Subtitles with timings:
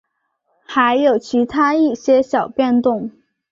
[0.65, 3.11] 还有其它一些小变动。